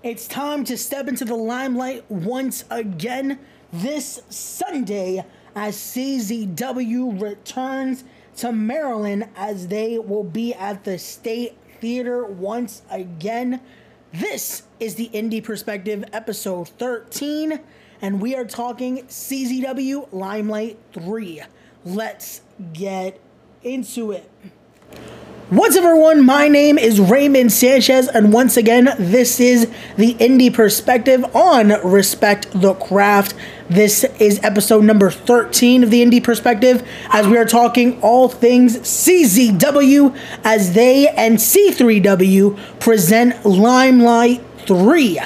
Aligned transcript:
It's 0.00 0.28
time 0.28 0.62
to 0.66 0.78
step 0.78 1.08
into 1.08 1.24
the 1.24 1.34
limelight 1.34 2.08
once 2.08 2.64
again 2.70 3.40
this 3.72 4.22
Sunday 4.30 5.24
as 5.56 5.76
CZW 5.76 7.20
returns 7.20 8.04
to 8.36 8.52
Maryland 8.52 9.28
as 9.34 9.66
they 9.66 9.98
will 9.98 10.22
be 10.22 10.54
at 10.54 10.84
the 10.84 11.00
State 11.00 11.58
Theater 11.80 12.24
once 12.24 12.82
again. 12.88 13.60
This 14.12 14.62
is 14.78 14.94
the 14.94 15.08
Indie 15.12 15.42
Perspective 15.42 16.04
episode 16.12 16.68
13, 16.68 17.58
and 18.00 18.20
we 18.20 18.36
are 18.36 18.44
talking 18.44 18.98
CZW 19.06 20.12
Limelight 20.12 20.78
3. 20.92 21.42
Let's 21.84 22.42
get 22.72 23.18
into 23.64 24.12
it. 24.12 24.30
What's 25.50 25.76
up, 25.76 25.84
everyone? 25.84 26.26
My 26.26 26.46
name 26.48 26.76
is 26.76 27.00
Raymond 27.00 27.50
Sanchez, 27.50 28.06
and 28.06 28.34
once 28.34 28.58
again, 28.58 28.90
this 28.98 29.40
is 29.40 29.66
the 29.96 30.12
Indie 30.16 30.52
Perspective 30.52 31.24
on 31.34 31.68
Respect 31.82 32.48
the 32.52 32.74
Craft. 32.74 33.34
This 33.66 34.04
is 34.20 34.40
episode 34.42 34.84
number 34.84 35.10
13 35.10 35.84
of 35.84 35.90
the 35.90 36.04
Indie 36.04 36.22
Perspective 36.22 36.86
as 37.08 37.26
we 37.26 37.38
are 37.38 37.46
talking 37.46 37.98
all 38.02 38.28
things 38.28 38.76
CZW 38.80 40.14
as 40.44 40.74
they 40.74 41.08
and 41.08 41.38
C3W 41.38 42.78
present 42.78 43.46
Limelight 43.46 44.44
3. 44.66 45.18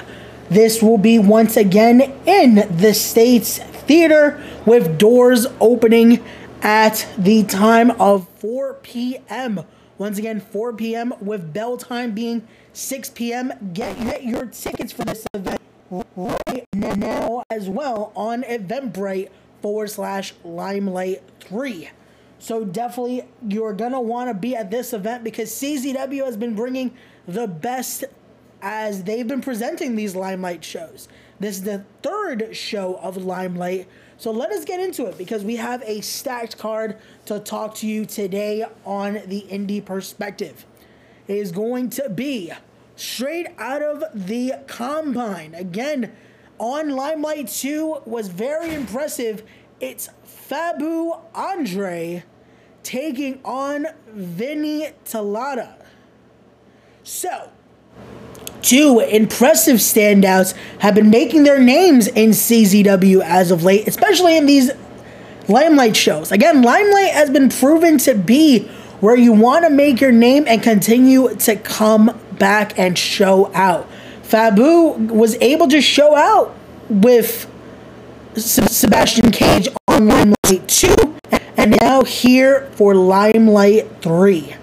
This 0.48 0.80
will 0.80 0.98
be 0.98 1.18
once 1.18 1.56
again 1.56 2.00
in 2.26 2.64
the 2.70 2.94
States 2.94 3.58
Theater 3.58 4.40
with 4.66 4.98
doors 4.98 5.48
opening 5.58 6.22
at 6.62 7.08
the 7.18 7.42
time 7.42 7.90
of 8.00 8.28
4 8.38 8.74
p.m. 8.74 9.64
Once 10.02 10.18
again, 10.18 10.40
4 10.40 10.72
p.m. 10.72 11.14
with 11.20 11.52
bell 11.52 11.76
time 11.76 12.10
being 12.10 12.42
6 12.72 13.10
p.m. 13.10 13.52
Get, 13.72 13.96
get 14.00 14.24
your 14.24 14.46
tickets 14.46 14.92
for 14.92 15.04
this 15.04 15.24
event 15.32 15.60
right 15.92 16.66
now 16.74 17.44
as 17.48 17.68
well 17.68 18.10
on 18.16 18.42
Eventbrite 18.42 19.28
forward 19.60 19.88
slash 19.90 20.34
Limelight 20.42 21.22
3. 21.38 21.90
So 22.40 22.64
definitely 22.64 23.28
you're 23.46 23.74
going 23.74 23.92
to 23.92 24.00
want 24.00 24.28
to 24.28 24.34
be 24.34 24.56
at 24.56 24.72
this 24.72 24.92
event 24.92 25.22
because 25.22 25.52
CZW 25.52 26.24
has 26.24 26.36
been 26.36 26.56
bringing 26.56 26.92
the 27.28 27.46
best 27.46 28.02
as 28.60 29.04
they've 29.04 29.28
been 29.28 29.40
presenting 29.40 29.94
these 29.94 30.16
Limelight 30.16 30.64
shows. 30.64 31.06
This 31.42 31.56
is 31.56 31.64
the 31.64 31.84
third 32.02 32.56
show 32.56 32.94
of 33.02 33.16
Limelight 33.18 33.86
so 34.22 34.30
let 34.30 34.52
us 34.52 34.64
get 34.64 34.78
into 34.78 35.06
it 35.06 35.18
because 35.18 35.42
we 35.42 35.56
have 35.56 35.82
a 35.82 36.00
stacked 36.00 36.56
card 36.56 36.96
to 37.24 37.40
talk 37.40 37.74
to 37.78 37.88
you 37.88 38.06
today 38.06 38.64
on 38.84 39.14
the 39.26 39.44
indie 39.50 39.84
perspective. 39.84 40.64
It 41.26 41.38
is 41.38 41.50
going 41.50 41.90
to 41.90 42.08
be 42.08 42.52
straight 42.94 43.48
out 43.58 43.82
of 43.82 44.04
the 44.14 44.52
combine. 44.68 45.56
Again, 45.56 46.12
on 46.58 46.90
Limelight 46.90 47.48
2 47.48 48.02
was 48.04 48.28
very 48.28 48.72
impressive. 48.72 49.42
It's 49.80 50.08
Fabu 50.24 51.20
Andre 51.34 52.22
taking 52.84 53.40
on 53.44 53.88
Vinny 54.06 54.90
Talata. 55.04 55.74
So, 57.02 57.50
Two 58.62 59.00
impressive 59.00 59.78
standouts 59.78 60.54
have 60.78 60.94
been 60.94 61.10
making 61.10 61.42
their 61.42 61.58
names 61.58 62.06
in 62.06 62.30
CZW 62.30 63.20
as 63.22 63.50
of 63.50 63.64
late, 63.64 63.88
especially 63.88 64.36
in 64.36 64.46
these 64.46 64.70
Limelight 65.48 65.96
shows. 65.96 66.30
Again, 66.30 66.62
Limelight 66.62 67.12
has 67.12 67.28
been 67.28 67.48
proven 67.48 67.98
to 67.98 68.14
be 68.14 68.60
where 69.00 69.16
you 69.16 69.32
want 69.32 69.64
to 69.64 69.70
make 69.70 70.00
your 70.00 70.12
name 70.12 70.44
and 70.46 70.62
continue 70.62 71.34
to 71.34 71.56
come 71.56 72.18
back 72.38 72.78
and 72.78 72.96
show 72.96 73.52
out. 73.52 73.88
Fabu 74.22 75.10
was 75.10 75.36
able 75.40 75.66
to 75.68 75.80
show 75.80 76.14
out 76.16 76.54
with 76.88 77.50
Sebastian 78.36 79.32
Cage 79.32 79.68
on 79.88 80.06
Limelight 80.06 80.68
2 80.68 81.18
and 81.56 81.76
now 81.80 82.02
here 82.02 82.70
for 82.72 82.94
Limelight 82.94 84.02
3. 84.02 84.54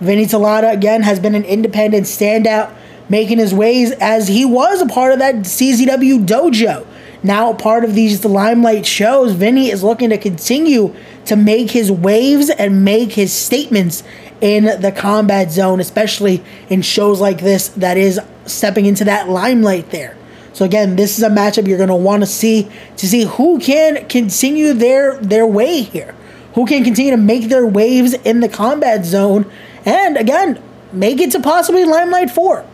Vinny 0.00 0.26
Talata 0.26 0.72
again 0.72 1.02
has 1.02 1.18
been 1.18 1.34
an 1.34 1.44
independent 1.44 2.06
standout 2.06 2.74
making 3.10 3.36
his 3.36 3.52
ways 3.52 3.90
as 4.00 4.28
he 4.28 4.46
was 4.46 4.80
a 4.80 4.86
part 4.86 5.12
of 5.12 5.18
that 5.18 5.34
CZW 5.34 6.24
dojo. 6.26 6.86
Now, 7.22 7.52
part 7.52 7.84
of 7.84 7.94
these 7.94 8.24
limelight 8.24 8.86
shows, 8.86 9.32
Vinny 9.32 9.70
is 9.70 9.82
looking 9.82 10.08
to 10.08 10.16
continue 10.16 10.94
to 11.26 11.36
make 11.36 11.72
his 11.72 11.92
waves 11.92 12.48
and 12.48 12.82
make 12.82 13.12
his 13.12 13.30
statements 13.30 14.02
in 14.40 14.80
the 14.80 14.90
combat 14.90 15.50
zone, 15.50 15.80
especially 15.80 16.42
in 16.70 16.80
shows 16.80 17.20
like 17.20 17.40
this 17.40 17.68
that 17.68 17.98
is 17.98 18.18
stepping 18.46 18.86
into 18.86 19.04
that 19.04 19.28
limelight 19.28 19.90
there. 19.90 20.16
So 20.54 20.64
again, 20.64 20.96
this 20.96 21.18
is 21.18 21.22
a 21.22 21.28
matchup 21.28 21.68
you're 21.68 21.76
going 21.76 21.90
to 21.90 21.94
want 21.94 22.22
to 22.22 22.26
see 22.26 22.70
to 22.96 23.06
see 23.06 23.24
who 23.24 23.60
can 23.60 24.08
continue 24.08 24.72
their 24.72 25.16
their 25.18 25.46
way 25.46 25.82
here. 25.82 26.14
Who 26.54 26.66
can 26.66 26.82
continue 26.82 27.12
to 27.12 27.16
make 27.16 27.48
their 27.48 27.66
waves 27.66 28.14
in 28.14 28.40
the 28.40 28.48
combat 28.48 29.04
zone 29.04 29.50
and 29.84 30.16
again, 30.16 30.62
make 30.92 31.20
it 31.20 31.30
to 31.32 31.40
possibly 31.40 31.84
Limelight 31.84 32.30
4. 32.30 32.64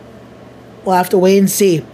We'll 0.87 0.95
have 0.95 1.09
to 1.09 1.17
wait 1.17 1.37
and 1.37 1.51
see. 1.51 1.85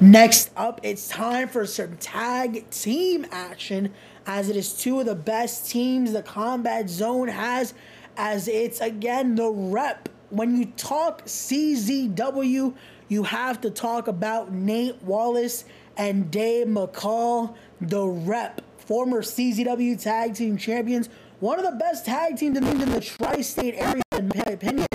Next 0.00 0.50
up, 0.56 0.80
it's 0.82 1.06
time 1.06 1.46
for 1.46 1.66
some 1.66 1.96
tag 1.98 2.68
team 2.70 3.24
action 3.30 3.92
as 4.26 4.48
it 4.48 4.56
is 4.56 4.72
two 4.72 4.98
of 4.98 5.06
the 5.06 5.14
best 5.14 5.70
teams 5.70 6.12
the 6.12 6.24
combat 6.24 6.90
zone 6.90 7.28
has 7.28 7.74
as 8.16 8.48
it's 8.48 8.80
again 8.80 9.36
the 9.36 9.48
rep. 9.48 10.08
When 10.30 10.56
you 10.56 10.66
talk 10.76 11.26
CZW, 11.26 12.74
you 13.06 13.22
have 13.22 13.60
to 13.60 13.70
talk 13.70 14.08
about 14.08 14.52
Nate 14.52 15.00
Wallace 15.04 15.64
and 15.96 16.28
Dave 16.28 16.66
McCall, 16.66 17.54
the 17.80 18.04
rep, 18.04 18.62
former 18.78 19.22
CZW 19.22 20.02
tag 20.02 20.34
team 20.34 20.56
champions, 20.56 21.08
one 21.38 21.60
of 21.60 21.64
the 21.64 21.78
best 21.78 22.04
tag 22.04 22.36
teams 22.36 22.58
in 22.58 22.64
the 22.64 23.00
tri-state 23.00 23.76
area 23.76 24.02
in 24.18 24.32
my 24.34 24.52
opinion, 24.52 24.88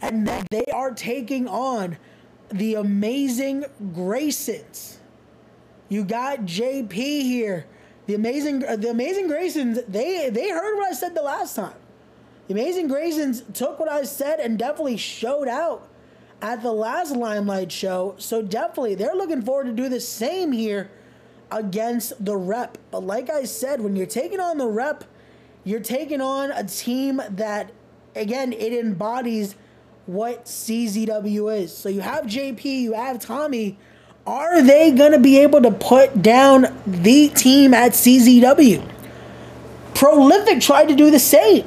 and 0.00 0.28
they 0.52 0.64
are 0.72 0.92
taking 0.92 1.48
on 1.48 1.96
the 2.52 2.74
amazing 2.74 3.64
Graysons. 3.82 4.96
You 5.88 6.04
got 6.04 6.40
JP 6.40 6.92
here. 6.92 7.66
The 8.06 8.14
amazing, 8.14 8.64
uh, 8.64 8.76
the 8.76 8.90
amazing 8.90 9.28
Graysons. 9.28 9.84
They 9.86 10.28
they 10.30 10.50
heard 10.50 10.76
what 10.76 10.90
I 10.90 10.94
said 10.94 11.14
the 11.14 11.22
last 11.22 11.54
time. 11.56 11.74
The 12.48 12.54
amazing 12.54 12.88
Graysons 12.88 13.52
took 13.54 13.78
what 13.78 13.90
I 13.90 14.04
said 14.04 14.40
and 14.40 14.58
definitely 14.58 14.96
showed 14.96 15.48
out 15.48 15.88
at 16.40 16.62
the 16.62 16.72
last 16.72 17.14
Limelight 17.14 17.70
show. 17.70 18.16
So 18.18 18.42
definitely, 18.42 18.96
they're 18.96 19.14
looking 19.14 19.42
forward 19.42 19.66
to 19.66 19.72
do 19.72 19.88
the 19.88 20.00
same 20.00 20.50
here 20.52 20.90
against 21.50 22.24
the 22.24 22.36
Rep. 22.36 22.78
But 22.90 23.04
like 23.04 23.30
I 23.30 23.44
said, 23.44 23.80
when 23.80 23.94
you're 23.94 24.06
taking 24.06 24.40
on 24.40 24.58
the 24.58 24.66
Rep, 24.66 25.04
you're 25.64 25.80
taking 25.80 26.20
on 26.20 26.50
a 26.50 26.64
team 26.64 27.22
that, 27.30 27.70
again, 28.16 28.52
it 28.52 28.72
embodies 28.72 29.54
what 30.06 30.46
CZW 30.46 31.60
is. 31.60 31.76
So 31.76 31.88
you 31.88 32.00
have 32.00 32.24
JP, 32.24 32.64
you 32.64 32.92
have 32.92 33.20
Tommy. 33.20 33.78
Are 34.26 34.62
they 34.62 34.92
going 34.92 35.12
to 35.12 35.18
be 35.18 35.38
able 35.38 35.62
to 35.62 35.70
put 35.70 36.22
down 36.22 36.74
the 36.86 37.28
team 37.28 37.74
at 37.74 37.92
CZW? 37.92 38.88
Prolific 39.94 40.60
tried 40.60 40.88
to 40.88 40.94
do 40.94 41.10
the 41.10 41.18
same. 41.18 41.66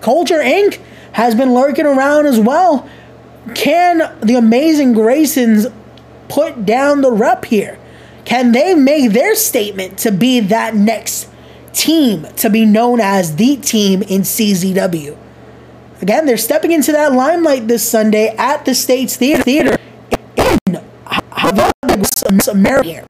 Culture 0.00 0.38
Inc. 0.38 0.80
has 1.12 1.34
been 1.34 1.52
lurking 1.52 1.86
around 1.86 2.26
as 2.26 2.38
well. 2.38 2.88
Can 3.54 3.98
the 4.20 4.34
amazing 4.34 4.94
Graysons 4.94 5.72
put 6.28 6.66
down 6.66 7.00
the 7.00 7.10
rep 7.10 7.44
here? 7.44 7.78
Can 8.24 8.52
they 8.52 8.74
make 8.74 9.12
their 9.12 9.36
statement 9.36 9.98
to 9.98 10.10
be 10.10 10.40
that 10.40 10.74
next 10.74 11.28
team 11.72 12.26
to 12.36 12.50
be 12.50 12.64
known 12.64 13.00
as 13.00 13.36
the 13.36 13.56
team 13.56 14.02
in 14.02 14.22
CZW? 14.22 15.16
Again, 16.02 16.26
they're 16.26 16.36
stepping 16.36 16.72
into 16.72 16.92
that 16.92 17.12
limelight 17.12 17.68
this 17.68 17.88
Sunday 17.88 18.34
at 18.36 18.64
the 18.64 18.74
States 18.74 19.16
Theater 19.16 19.76
in 20.36 20.80
Havana, 21.06 21.72
America. 22.48 23.06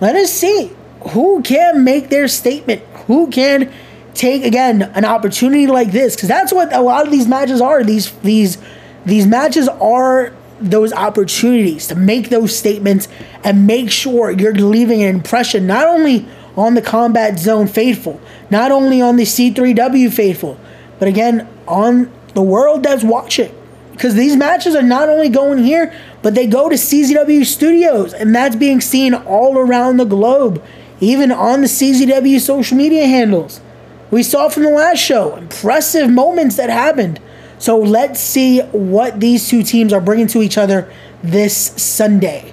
Let 0.00 0.16
us 0.16 0.32
see 0.32 0.72
who 1.10 1.42
can 1.42 1.84
make 1.84 2.08
their 2.08 2.28
statement. 2.28 2.82
Who 3.06 3.30
can 3.30 3.72
take 4.14 4.44
again 4.44 4.82
an 4.82 5.04
opportunity 5.04 5.66
like 5.66 5.92
this? 5.92 6.16
Because 6.16 6.28
that's 6.28 6.52
what 6.52 6.74
a 6.74 6.80
lot 6.80 7.04
of 7.04 7.12
these 7.12 7.28
matches 7.28 7.60
are. 7.60 7.84
These 7.84 8.12
these 8.22 8.58
these 9.04 9.26
matches 9.26 9.68
are 9.68 10.32
those 10.60 10.92
opportunities 10.92 11.88
to 11.88 11.94
make 11.94 12.30
those 12.30 12.56
statements 12.56 13.08
and 13.42 13.66
make 13.66 13.90
sure 13.90 14.30
you're 14.30 14.54
leaving 14.54 15.02
an 15.02 15.14
impression 15.14 15.66
not 15.66 15.86
only 15.86 16.26
on 16.56 16.74
the 16.74 16.82
combat 16.82 17.38
zone 17.38 17.66
faithful, 17.66 18.20
not 18.48 18.70
only 18.70 19.02
on 19.02 19.16
the 19.16 19.24
C3W 19.24 20.12
faithful, 20.12 20.58
but 20.98 21.08
again 21.08 21.48
on 21.66 22.12
the 22.34 22.42
world 22.42 22.82
that's 22.82 23.04
watching. 23.04 23.54
Because 23.92 24.14
these 24.14 24.36
matches 24.36 24.74
are 24.74 24.82
not 24.82 25.08
only 25.08 25.28
going 25.28 25.62
here, 25.62 25.94
but 26.20 26.34
they 26.34 26.48
go 26.48 26.68
to 26.68 26.74
CZW 26.74 27.44
studios, 27.46 28.12
and 28.12 28.34
that's 28.34 28.56
being 28.56 28.80
seen 28.80 29.14
all 29.14 29.56
around 29.56 29.98
the 29.98 30.04
globe, 30.04 30.62
even 31.00 31.30
on 31.30 31.60
the 31.60 31.68
CZW 31.68 32.40
social 32.40 32.76
media 32.76 33.06
handles. 33.06 33.60
We 34.10 34.22
saw 34.22 34.48
from 34.48 34.64
the 34.64 34.70
last 34.70 34.98
show 34.98 35.36
impressive 35.36 36.10
moments 36.10 36.56
that 36.56 36.70
happened. 36.70 37.20
So 37.58 37.78
let's 37.78 38.20
see 38.20 38.60
what 38.60 39.20
these 39.20 39.48
two 39.48 39.62
teams 39.62 39.92
are 39.92 40.00
bringing 40.00 40.26
to 40.28 40.42
each 40.42 40.58
other 40.58 40.92
this 41.22 41.56
Sunday. 41.56 42.52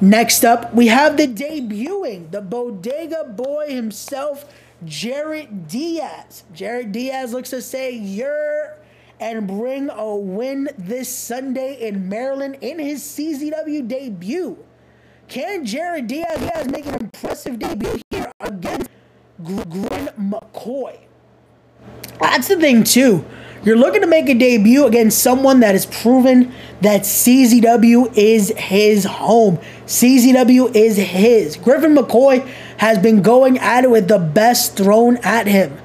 Next 0.00 0.44
up, 0.44 0.72
we 0.72 0.86
have 0.86 1.16
the 1.16 1.26
debuting, 1.26 2.30
the 2.30 2.40
bodega 2.40 3.24
boy 3.24 3.68
himself, 3.68 4.44
Jarrett 4.84 5.68
Diaz. 5.68 6.44
Jared 6.52 6.92
Diaz 6.92 7.32
looks 7.32 7.50
to 7.50 7.60
say, 7.60 7.92
You're 7.92 8.76
and 9.20 9.46
bring 9.46 9.90
a 9.90 10.14
win 10.14 10.68
this 10.78 11.14
Sunday 11.14 11.88
in 11.88 12.08
Maryland 12.08 12.58
in 12.60 12.78
his 12.78 13.02
CZW 13.02 13.88
debut. 13.88 14.64
Can 15.28 15.64
Jared 15.64 16.06
Diaz, 16.06 16.38
Diaz 16.38 16.68
make 16.70 16.86
an 16.86 16.94
impressive 16.94 17.58
debut 17.58 18.00
here 18.10 18.30
against 18.40 18.88
Glenn 19.42 20.08
McCoy? 20.18 20.98
That's 22.20 22.48
the 22.48 22.56
thing, 22.56 22.84
too. 22.84 23.24
You're 23.64 23.76
looking 23.76 24.02
to 24.02 24.06
make 24.06 24.28
a 24.28 24.34
debut 24.34 24.86
against 24.86 25.22
someone 25.22 25.60
that 25.60 25.74
has 25.74 25.84
proven 25.84 26.52
that 26.80 27.02
CZW 27.02 28.16
is 28.16 28.50
his 28.56 29.04
home. 29.04 29.58
CZW 29.86 30.74
is 30.76 30.96
his. 30.96 31.56
Griffin 31.56 31.94
McCoy 31.94 32.46
has 32.78 32.98
been 32.98 33.20
going 33.20 33.58
at 33.58 33.84
it 33.84 33.90
with 33.90 34.06
the 34.08 34.18
best 34.18 34.76
thrown 34.76 35.16
at 35.18 35.46
him. 35.48 35.76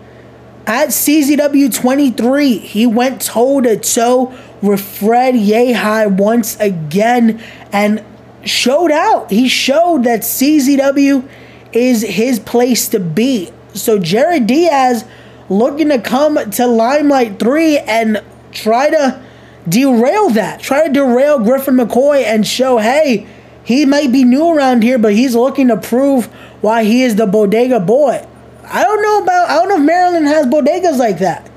At 0.67 0.89
CZW 0.89 1.73
23, 1.75 2.57
he 2.59 2.85
went 2.85 3.21
toe 3.21 3.59
to 3.61 3.77
toe 3.77 4.33
with 4.61 4.79
Fred 4.79 5.33
Yehi 5.33 6.15
once 6.15 6.57
again 6.59 7.43
and 7.71 8.03
showed 8.45 8.91
out. 8.91 9.31
He 9.31 9.49
showed 9.49 10.03
that 10.03 10.21
CZW 10.21 11.27
is 11.73 12.03
his 12.03 12.39
place 12.39 12.87
to 12.89 12.99
be. 12.99 13.51
So 13.73 13.97
Jared 13.97 14.47
Diaz 14.47 15.05
looking 15.49 15.89
to 15.89 15.99
come 15.99 16.51
to 16.51 16.67
Limelight 16.67 17.39
3 17.39 17.77
and 17.79 18.23
try 18.51 18.89
to 18.89 19.21
derail 19.67 20.29
that. 20.31 20.61
Try 20.61 20.87
to 20.87 20.93
derail 20.93 21.39
Griffin 21.39 21.75
McCoy 21.75 22.23
and 22.23 22.45
show, 22.45 22.77
hey, 22.77 23.27
he 23.63 23.85
might 23.85 24.11
be 24.11 24.23
new 24.23 24.49
around 24.49 24.83
here, 24.83 24.97
but 24.97 25.13
he's 25.13 25.35
looking 25.35 25.69
to 25.69 25.77
prove 25.77 26.25
why 26.61 26.83
he 26.83 27.03
is 27.03 27.15
the 27.15 27.25
bodega 27.25 27.79
boy. 27.79 28.25
I 28.65 28.83
don't 28.83 29.01
know 29.01 29.23
about 29.23 29.49
I 29.49 29.55
don't 29.55 29.69
know 29.69 29.77
if 29.77 29.83
Maryland 29.83 30.27
has 30.27 30.47
bodegas 30.47 30.97
like 30.97 31.19
that. 31.19 31.49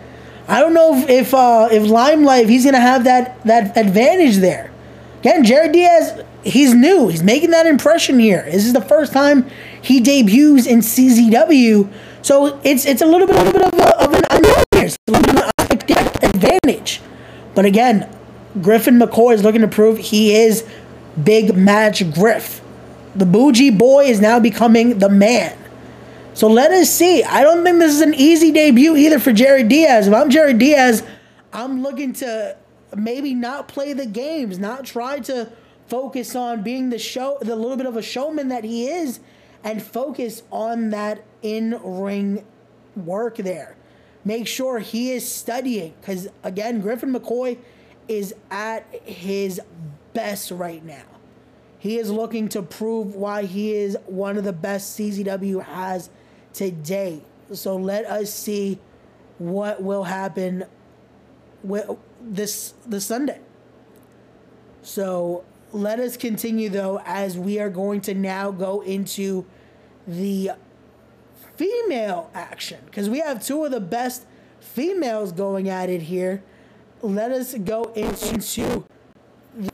I 0.48 0.60
don't 0.60 0.74
know 0.74 0.96
if 0.96 1.08
if, 1.08 1.34
uh, 1.34 1.68
if 1.70 1.84
Limelight 1.84 2.48
he's 2.48 2.64
gonna 2.64 2.80
have 2.80 3.04
that 3.04 3.42
that 3.44 3.76
advantage 3.76 4.36
there. 4.36 4.70
Again, 5.20 5.44
Jared 5.44 5.72
Diaz, 5.72 6.22
he's 6.44 6.74
new. 6.74 7.08
He's 7.08 7.22
making 7.22 7.50
that 7.50 7.66
impression 7.66 8.18
here. 8.18 8.42
This 8.44 8.66
is 8.66 8.72
the 8.72 8.80
first 8.80 9.12
time 9.12 9.48
he 9.80 10.00
debuts 10.00 10.66
in 10.66 10.80
CZW, 10.80 11.90
so 12.26 12.58
it's 12.64 12.84
it's 12.84 13.02
a 13.02 13.06
little 13.06 13.28
bit 13.28 13.36
a 13.36 13.42
little 13.44 13.52
bit 13.52 13.62
of, 13.62 13.78
a, 13.78 14.02
of 14.02 14.12
an 14.12 14.24
unknown 14.32 14.64
here. 14.74 14.86
It's 14.86 14.98
a 15.06 15.12
little 15.12 15.32
bit 15.32 15.44
of 15.44 16.22
an 16.22 16.34
advantage. 16.34 17.00
But 17.54 17.66
again, 17.66 18.12
Griffin 18.60 18.98
McCoy 18.98 19.34
is 19.34 19.44
looking 19.44 19.60
to 19.60 19.68
prove 19.68 19.96
he 19.98 20.34
is 20.34 20.66
big 21.22 21.56
match 21.56 22.02
Griff. 22.12 22.60
The 23.14 23.26
bougie 23.26 23.70
boy 23.70 24.06
is 24.06 24.20
now 24.20 24.40
becoming 24.40 24.98
the 24.98 25.08
man. 25.08 25.56
So 26.34 26.48
let 26.48 26.72
us 26.72 26.90
see. 26.90 27.22
I 27.22 27.44
don't 27.44 27.62
think 27.62 27.78
this 27.78 27.94
is 27.94 28.00
an 28.00 28.14
easy 28.14 28.50
debut 28.50 28.96
either 28.96 29.20
for 29.20 29.32
Jerry 29.32 29.62
Diaz. 29.62 30.08
If 30.08 30.12
I'm 30.12 30.28
Jerry 30.28 30.52
Diaz, 30.52 31.04
I'm 31.52 31.80
looking 31.80 32.12
to 32.14 32.56
maybe 32.96 33.34
not 33.34 33.68
play 33.68 33.92
the 33.92 34.04
games, 34.04 34.58
not 34.58 34.84
try 34.84 35.20
to 35.20 35.52
focus 35.86 36.34
on 36.34 36.64
being 36.64 36.90
the 36.90 36.98
show, 36.98 37.38
the 37.40 37.54
little 37.54 37.76
bit 37.76 37.86
of 37.86 37.96
a 37.96 38.02
showman 38.02 38.48
that 38.48 38.64
he 38.64 38.88
is, 38.88 39.20
and 39.66 39.82
focus 39.82 40.44
on 40.52 40.90
that 40.90 41.24
in 41.42 41.76
ring 41.82 42.44
work 42.94 43.36
there. 43.36 43.76
Make 44.24 44.46
sure 44.46 44.78
he 44.78 45.10
is 45.10 45.30
studying 45.30 45.92
because, 46.00 46.28
again, 46.44 46.80
Griffin 46.80 47.12
McCoy 47.12 47.58
is 48.06 48.32
at 48.48 48.86
his 49.04 49.60
best 50.12 50.52
right 50.52 50.84
now. 50.84 51.02
He 51.80 51.98
is 51.98 52.12
looking 52.12 52.48
to 52.50 52.62
prove 52.62 53.16
why 53.16 53.44
he 53.44 53.74
is 53.74 53.98
one 54.06 54.38
of 54.38 54.44
the 54.44 54.52
best 54.52 54.96
CZW 54.98 55.64
has 55.64 56.10
today. 56.52 57.22
So 57.52 57.76
let 57.76 58.06
us 58.06 58.32
see 58.32 58.78
what 59.38 59.82
will 59.82 60.04
happen 60.04 60.64
with 61.64 61.90
this 62.20 62.72
this 62.86 63.06
Sunday. 63.06 63.40
So 64.82 65.44
let 65.72 65.98
us 65.98 66.16
continue 66.16 66.68
though 66.68 67.00
as 67.04 67.36
we 67.36 67.58
are 67.58 67.70
going 67.70 68.00
to 68.02 68.14
now 68.14 68.50
go 68.52 68.80
into 68.80 69.44
the 70.06 70.52
female 71.56 72.30
action 72.34 72.78
because 72.86 73.08
we 73.08 73.20
have 73.20 73.44
two 73.44 73.64
of 73.64 73.70
the 73.70 73.80
best 73.80 74.26
females 74.60 75.32
going 75.32 75.68
at 75.68 75.88
it 75.88 76.02
here. 76.02 76.42
Let 77.02 77.30
us 77.30 77.54
go 77.54 77.84
into 77.94 78.84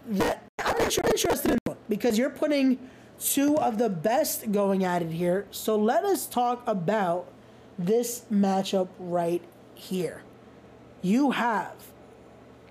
that. 0.08 0.43
I'm 0.58 0.81
interested 0.81 1.52
in 1.67 1.76
because 1.88 2.19
you're 2.19 2.31
putting 2.31 2.79
two 3.20 3.56
of 3.58 3.79
the 3.79 3.88
best 3.88 4.50
going 4.52 4.84
at 4.84 5.02
it 5.02 5.11
here. 5.11 5.46
So 5.50 5.76
let 5.76 6.05
us 6.05 6.26
talk 6.26 6.62
about 6.67 7.31
this 7.78 8.25
matchup 8.32 8.88
right 8.99 9.43
here. 9.75 10.23
You 11.02 11.32
have 11.32 11.75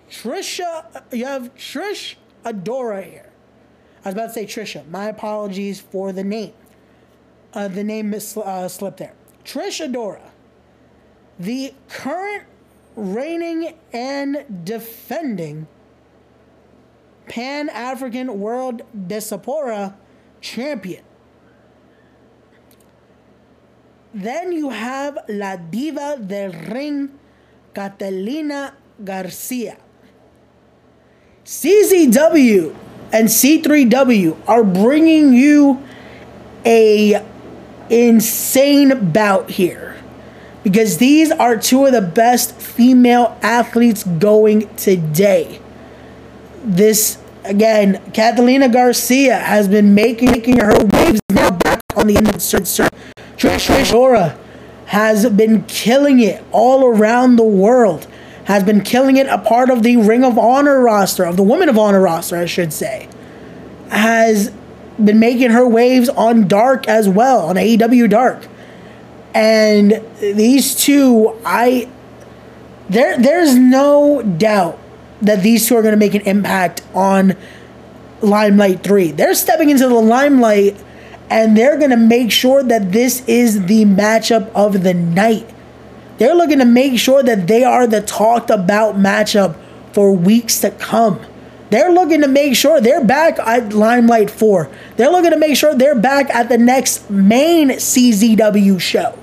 Trisha, 0.10 1.04
you 1.12 1.26
have 1.26 1.56
Trish 1.56 2.16
Adora 2.44 3.04
here. 3.04 3.30
I 4.04 4.10
was 4.10 4.16
about 4.16 4.28
to 4.28 4.34
say 4.34 4.46
Trisha. 4.46 4.88
My 4.90 5.06
apologies 5.06 5.80
for 5.80 6.12
the 6.12 6.24
name. 6.24 6.54
Uh, 7.54 7.68
the 7.68 7.84
name 7.84 8.10
mis- 8.10 8.38
uh, 8.38 8.68
slipped 8.68 8.98
there. 8.98 9.14
Trish 9.44 9.86
Adora, 9.86 10.30
the 11.38 11.74
current 11.90 12.44
reigning 12.96 13.76
and 13.92 14.46
defending 14.64 15.68
Pan 17.28 17.70
African 17.70 18.40
World 18.40 18.84
Diaspora 19.08 19.96
champion. 20.40 21.04
Then 24.14 24.52
you 24.52 24.70
have 24.70 25.18
La 25.30 25.56
Diva 25.56 26.20
del 26.20 26.52
Ring, 26.52 27.18
Catalina 27.74 28.76
Garcia. 29.04 29.78
CZW 31.46 32.76
and 33.14 33.28
C3W 33.28 34.38
are 34.48 34.64
bringing 34.64 35.34
you 35.34 35.82
a 36.66 37.26
insane 37.92 39.12
bout 39.12 39.52
here 39.52 39.98
because 40.64 40.98
these 40.98 41.32
are 41.32 41.58
two 41.58 41.86
of 41.86 41.92
the 41.92 42.02
best 42.02 42.56
female 42.56 43.38
athletes 43.42 44.04
going 44.04 44.74
today. 44.76 45.60
This 46.64 47.18
again, 47.44 48.02
Catalina 48.14 48.70
Garcia 48.70 49.38
has 49.38 49.68
been 49.68 49.94
making, 49.96 50.32
making 50.32 50.60
her 50.60 50.74
waves 50.86 51.20
now 51.30 51.52
back 51.52 51.82
on 51.96 52.08
the 52.08 52.40
circuit. 52.40 52.94
Trish 53.38 53.70
Adora 53.70 54.38
has 54.86 55.28
been 55.30 55.64
killing 55.64 56.20
it 56.20 56.44
all 56.52 56.86
around 56.86 57.38
the 57.38 57.44
world. 57.44 58.08
Has 58.46 58.64
been 58.64 58.82
killing 58.82 59.18
it 59.18 59.28
a 59.28 59.38
part 59.38 59.70
of 59.70 59.84
the 59.84 59.98
Ring 59.98 60.24
of 60.24 60.38
Honor 60.38 60.82
roster, 60.82 61.24
of 61.24 61.38
the 61.38 61.44
Women 61.44 61.70
of 61.70 61.78
Honor 61.78 62.02
roster, 62.02 62.38
I 62.38 62.46
should 62.46 62.74
say. 62.74 63.08
Has 63.90 64.52
been 65.04 65.20
making 65.20 65.52
her 65.52 65.68
waves 65.68 66.10
on 66.10 66.48
Dark 66.48 66.88
as 66.88 67.08
well, 67.08 67.48
on 67.48 67.56
AEW 67.56 68.10
Dark. 68.10 68.48
And 69.34 70.04
these 70.20 70.76
two, 70.76 71.38
I 71.46 71.90
there 72.90 73.18
there's 73.18 73.56
no 73.56 74.22
doubt 74.22 74.78
that 75.22 75.44
these 75.44 75.68
two 75.68 75.78
are 75.78 75.82
going 75.82 75.94
to 75.94 75.98
make 75.98 76.16
an 76.16 76.22
impact 76.22 76.82
on 76.94 77.36
Limelight 78.22 78.84
3. 78.84 79.12
They're 79.12 79.34
stepping 79.36 79.70
into 79.70 79.88
the 79.88 79.96
limelight 79.96 80.78
and 81.30 81.56
they're 81.56 81.78
going 81.78 81.92
to 81.92 81.98
make 81.98 82.32
sure 82.32 82.62
that 82.62 82.92
this 82.92 83.26
is 83.28 83.66
the 83.68 83.86
matchup 83.86 84.52
of 84.54 84.84
the 84.84 84.94
night. 84.94 85.50
They're 86.18 86.36
looking 86.36 86.60
to 86.60 86.66
make 86.66 87.00
sure 87.00 87.24
that 87.24 87.48
they 87.48 87.64
are 87.64 87.88
the 87.88 88.02
talked 88.02 88.50
about 88.50 88.96
matchup 88.96 89.56
for 89.94 90.12
weeks 90.12 90.60
to 90.60 90.72
come. 90.72 91.22
They're 91.72 91.92
looking 91.92 92.20
to 92.20 92.28
make 92.28 92.58
sure 92.58 92.82
they're 92.82 93.04
back 93.04 93.40
at 93.40 93.72
Limelight 93.72 94.30
4. 94.30 94.70
They're 94.98 95.10
looking 95.10 95.32
to 95.32 95.38
make 95.38 95.56
sure 95.56 95.74
they're 95.74 95.96
back 95.98 96.30
at 96.30 96.50
the 96.50 96.58
next 96.58 97.10
main 97.10 97.70
CZW 97.70 98.80
show. 98.80 99.18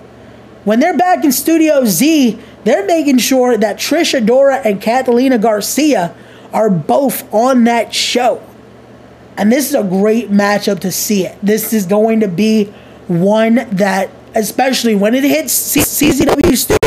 When 0.64 0.80
they're 0.80 0.96
back 0.96 1.24
in 1.24 1.32
Studio 1.32 1.84
Z, 1.84 2.38
they're 2.64 2.86
making 2.86 3.18
sure 3.18 3.58
that 3.58 3.76
Trish 3.76 4.18
Adora 4.18 4.64
and 4.64 4.80
Catalina 4.80 5.36
Garcia 5.36 6.14
are 6.50 6.70
both 6.70 7.32
on 7.34 7.64
that 7.64 7.94
show. 7.94 8.42
And 9.36 9.52
this 9.52 9.68
is 9.68 9.74
a 9.74 9.84
great 9.84 10.30
matchup 10.30 10.80
to 10.80 10.90
see 10.90 11.26
it. 11.26 11.38
This 11.42 11.74
is 11.74 11.84
going 11.84 12.20
to 12.20 12.28
be 12.28 12.72
one 13.08 13.66
that, 13.72 14.08
especially 14.34 14.94
when 14.94 15.14
it 15.14 15.22
hits 15.22 15.76
CZW 15.76 16.56
Studios, 16.56 16.77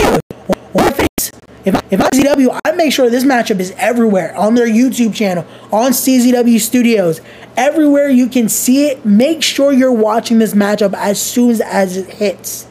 if, 1.63 1.75
if 1.91 2.01
I'm 2.01 2.09
CZW, 2.09 2.59
I 2.65 2.71
make 2.71 2.91
sure 2.91 3.09
this 3.09 3.23
matchup 3.23 3.59
is 3.59 3.73
everywhere 3.77 4.35
on 4.35 4.55
their 4.55 4.67
YouTube 4.67 5.13
channel, 5.13 5.45
on 5.71 5.91
CZW 5.91 6.59
Studios, 6.59 7.21
everywhere 7.55 8.09
you 8.09 8.27
can 8.27 8.49
see 8.49 8.87
it. 8.87 9.05
Make 9.05 9.43
sure 9.43 9.71
you're 9.71 9.91
watching 9.91 10.39
this 10.39 10.53
matchup 10.53 10.93
as 10.95 11.21
soon 11.21 11.61
as, 11.61 11.97
it 11.97 12.09
hits. 12.09 12.67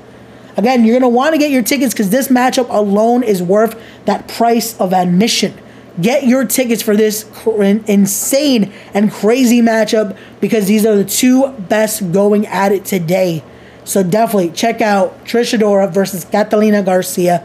Again, 0.57 0.85
you're 0.85 0.99
going 0.99 1.11
to 1.11 1.17
want 1.17 1.35
to 1.35 1.39
get 1.39 1.51
your 1.51 1.63
tickets 1.63 1.95
because 1.95 2.11
this 2.11 2.29
matchup 2.29 2.69
alone 2.69 3.23
is 3.23 3.43
worth 3.43 3.81
that 4.07 4.27
price 4.27 4.79
of 4.81 4.93
admission. 4.93 5.55
Get 6.01 6.25
your 6.27 6.45
tickets 6.45 6.83
for 6.83 6.97
this 6.97 7.31
insane 7.47 8.73
and 8.95 9.13
crazy 9.13 9.61
matchup 9.61 10.17
because 10.41 10.67
these 10.67 10.85
are 10.85 10.97
the 10.97 11.05
two 11.05 11.49
best 11.53 12.13
going 12.13 12.47
at 12.47 12.73
it 12.73 12.85
today. 12.85 13.45
So 13.85 14.03
definitely 14.03 14.51
check 14.51 14.81
out 14.81 15.25
Trish 15.25 15.57
Adora 15.57 15.93
versus 15.93 16.25
Catalina 16.25 16.83
Garcia. 16.83 17.45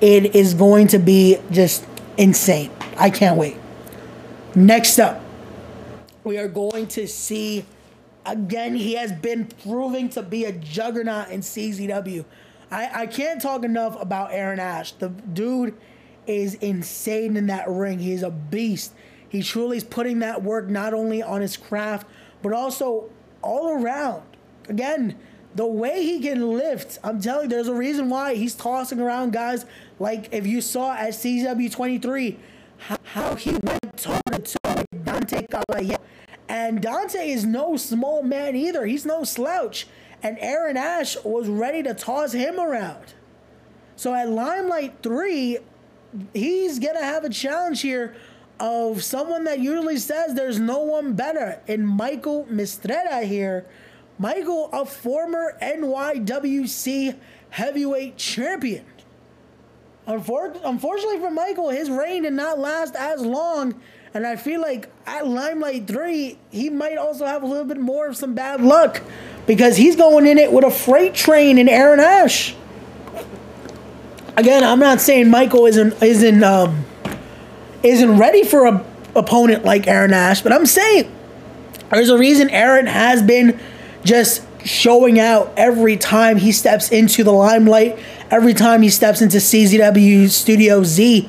It 0.00 0.34
is 0.34 0.54
going 0.54 0.86
to 0.88 0.98
be 0.98 1.38
just 1.50 1.86
insane. 2.16 2.70
I 2.96 3.10
can't 3.10 3.36
wait. 3.36 3.56
Next 4.54 4.98
up, 4.98 5.22
we 6.24 6.38
are 6.38 6.48
going 6.48 6.86
to 6.88 7.06
see 7.06 7.64
again. 8.24 8.74
He 8.74 8.94
has 8.94 9.12
been 9.12 9.46
proving 9.62 10.08
to 10.10 10.22
be 10.22 10.44
a 10.44 10.52
juggernaut 10.52 11.28
in 11.28 11.40
CZW. 11.40 12.24
I, 12.70 13.02
I 13.02 13.06
can't 13.06 13.42
talk 13.42 13.64
enough 13.64 14.00
about 14.00 14.32
Aaron 14.32 14.58
Ash. 14.58 14.92
The 14.92 15.08
dude 15.08 15.76
is 16.26 16.54
insane 16.54 17.36
in 17.36 17.46
that 17.46 17.68
ring. 17.68 17.98
He's 17.98 18.22
a 18.22 18.30
beast. 18.30 18.92
He 19.28 19.42
truly 19.42 19.76
is 19.76 19.84
putting 19.84 20.20
that 20.20 20.42
work 20.42 20.68
not 20.68 20.94
only 20.94 21.22
on 21.22 21.40
his 21.40 21.56
craft, 21.56 22.06
but 22.42 22.52
also 22.52 23.10
all 23.42 23.82
around. 23.82 24.22
Again, 24.68 25.16
the 25.54 25.66
way 25.66 26.02
he 26.04 26.20
can 26.20 26.52
lift, 26.52 26.98
I'm 27.02 27.20
telling 27.20 27.44
you, 27.44 27.48
there's 27.48 27.68
a 27.68 27.74
reason 27.74 28.08
why 28.08 28.34
he's 28.34 28.54
tossing 28.54 29.00
around 29.00 29.32
guys 29.32 29.66
like 30.00 30.30
if 30.32 30.46
you 30.46 30.60
saw 30.60 30.94
at 30.94 31.10
CW23 31.10 32.36
how, 32.78 32.96
how 33.04 33.34
he 33.36 33.52
went 33.52 33.96
toe 33.96 34.18
to 34.32 34.38
toe 34.38 34.74
with 34.90 35.04
Dante 35.04 35.46
Caballero. 35.46 35.98
And 36.48 36.82
Dante 36.82 37.30
is 37.30 37.44
no 37.44 37.76
small 37.76 38.22
man 38.22 38.56
either. 38.56 38.86
He's 38.86 39.04
no 39.06 39.22
slouch. 39.22 39.86
And 40.22 40.36
Aaron 40.40 40.76
Ash 40.76 41.16
was 41.22 41.48
ready 41.48 41.82
to 41.84 41.94
toss 41.94 42.32
him 42.32 42.58
around. 42.58 43.14
So 43.94 44.14
at 44.14 44.28
Limelight 44.30 45.02
3, 45.02 45.58
he's 46.32 46.78
going 46.78 46.96
to 46.96 47.04
have 47.04 47.24
a 47.24 47.30
challenge 47.30 47.82
here 47.82 48.16
of 48.58 49.04
someone 49.04 49.44
that 49.44 49.60
usually 49.60 49.98
says 49.98 50.34
there's 50.34 50.58
no 50.58 50.80
one 50.80 51.12
better 51.12 51.60
in 51.66 51.86
Michael 51.86 52.46
Mistretta 52.50 53.22
here. 53.24 53.66
Michael, 54.18 54.70
a 54.72 54.84
former 54.84 55.56
NYWC 55.62 57.16
heavyweight 57.50 58.16
champion. 58.16 58.84
Unfortunately 60.10 61.18
for 61.18 61.30
Michael, 61.30 61.70
his 61.70 61.90
reign 61.90 62.22
did 62.22 62.32
not 62.32 62.58
last 62.58 62.94
as 62.96 63.20
long. 63.22 63.74
And 64.12 64.26
I 64.26 64.36
feel 64.36 64.60
like 64.60 64.88
at 65.06 65.26
Limelight 65.26 65.86
3, 65.86 66.38
he 66.50 66.70
might 66.70 66.98
also 66.98 67.26
have 67.26 67.42
a 67.42 67.46
little 67.46 67.64
bit 67.64 67.78
more 67.78 68.08
of 68.08 68.16
some 68.16 68.34
bad 68.34 68.60
luck 68.60 69.02
because 69.46 69.76
he's 69.76 69.96
going 69.96 70.26
in 70.26 70.38
it 70.38 70.52
with 70.52 70.64
a 70.64 70.70
freight 70.70 71.14
train 71.14 71.58
in 71.58 71.68
Aaron 71.68 72.00
Ash. 72.00 72.54
Again, 74.36 74.64
I'm 74.64 74.78
not 74.78 75.00
saying 75.00 75.28
Michael 75.28 75.66
isn't 75.66 76.02
isn't 76.02 76.42
um, 76.42 76.84
isn't 77.82 78.18
ready 78.18 78.42
for 78.42 78.66
a 78.66 78.84
opponent 79.14 79.64
like 79.64 79.86
Aaron 79.86 80.12
Ash, 80.12 80.40
but 80.40 80.52
I'm 80.52 80.66
saying 80.66 81.14
there's 81.90 82.08
a 82.08 82.18
reason 82.18 82.48
Aaron 82.50 82.86
has 82.86 83.22
been 83.22 83.60
just 84.04 84.44
showing 84.64 85.18
out 85.18 85.52
every 85.56 85.96
time 85.96 86.36
he 86.36 86.52
steps 86.52 86.90
into 86.90 87.24
the 87.24 87.32
limelight, 87.32 87.98
every 88.30 88.54
time 88.54 88.82
he 88.82 88.88
steps 88.88 89.20
into 89.20 89.38
CZW 89.38 90.28
Studio 90.30 90.82
Z. 90.84 91.28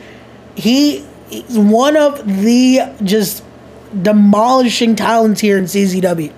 He 0.55 1.05
is 1.31 1.57
one 1.57 1.97
of 1.97 2.25
the 2.25 2.81
just 3.03 3.43
demolishing 4.01 4.95
talents 4.95 5.41
here 5.41 5.57
in 5.57 5.65
CZW. 5.65 6.31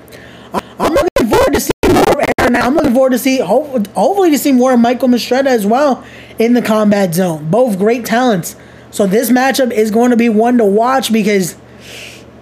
I'm 0.79 0.93
looking 0.93 1.27
forward 1.27 1.53
to 1.53 1.59
seeing 1.59 1.93
more 1.93 2.21
of 2.21 2.29
Aaron. 2.39 2.55
I'm 2.55 2.75
looking 2.75 2.93
forward 2.93 3.11
to 3.11 3.19
see 3.19 3.39
hopefully 3.39 4.31
to 4.31 4.37
see 4.37 4.51
more 4.51 4.73
of 4.73 4.79
Michael 4.79 5.09
Mistretta 5.09 5.47
as 5.47 5.65
well 5.65 6.03
in 6.39 6.53
the 6.53 6.61
combat 6.61 7.13
zone. 7.13 7.49
Both 7.49 7.77
great 7.77 8.05
talents. 8.05 8.55
So 8.91 9.07
this 9.07 9.29
matchup 9.29 9.71
is 9.71 9.91
going 9.91 10.11
to 10.11 10.17
be 10.17 10.29
one 10.29 10.57
to 10.59 10.65
watch 10.65 11.11
because 11.11 11.55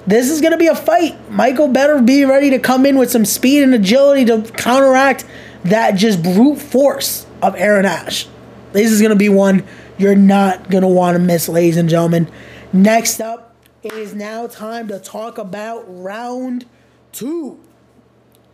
this 0.06 0.30
is 0.30 0.42
going 0.42 0.52
to 0.52 0.58
be 0.58 0.68
a 0.68 0.76
fight. 0.76 1.16
Michael 1.32 1.70
better 1.70 2.02
be 2.02 2.26
ready 2.26 2.50
to 2.50 2.60
come 2.60 2.86
in 2.86 2.98
with 2.98 3.10
some 3.10 3.24
speed 3.24 3.64
and 3.64 3.74
agility 3.74 4.26
to 4.26 4.42
counteract 4.54 5.26
that 5.64 5.92
just 5.92 6.22
brute 6.22 6.60
force 6.60 7.26
of 7.42 7.56
Aaron 7.56 7.86
Ash. 7.86 8.28
This 8.72 8.92
is 8.92 9.02
going 9.02 9.12
to 9.12 9.18
be 9.18 9.30
one 9.30 9.66
you're 9.98 10.16
not 10.16 10.70
going 10.70 10.82
to 10.82 10.88
want 10.88 11.16
to 11.16 11.20
miss, 11.20 11.48
ladies 11.50 11.78
and 11.78 11.90
gentlemen. 11.90 12.30
Next 12.74 13.20
up, 13.20 13.56
it 13.84 13.94
is 13.94 14.16
now 14.16 14.48
time 14.48 14.88
to 14.88 15.00
talk 15.00 15.38
about 15.38 15.84
round 15.88 16.66
two. 17.12 17.60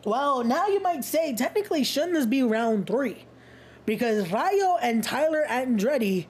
Well, 0.05 0.43
now 0.43 0.67
you 0.67 0.81
might 0.81 1.03
say, 1.03 1.35
technically, 1.35 1.83
shouldn't 1.83 2.13
this 2.13 2.25
be 2.25 2.43
round 2.43 2.87
three? 2.87 3.25
Because 3.85 4.31
Rayo 4.31 4.77
and 4.81 5.03
Tyler 5.03 5.45
Andretti 5.47 6.25